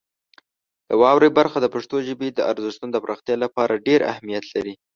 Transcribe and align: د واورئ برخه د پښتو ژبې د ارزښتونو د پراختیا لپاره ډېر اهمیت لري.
د 0.87 0.89
واورئ 1.01 1.29
برخه 1.39 1.57
د 1.61 1.67
پښتو 1.73 1.95
ژبې 2.07 2.27
د 2.31 2.39
ارزښتونو 2.51 2.91
د 2.93 2.97
پراختیا 3.03 3.35
لپاره 3.45 3.83
ډېر 3.87 3.99
اهمیت 4.11 4.45
لري. 4.53 4.73